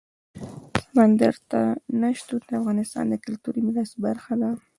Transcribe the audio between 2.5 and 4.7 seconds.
افغانستان د کلتوري میراث برخه ده.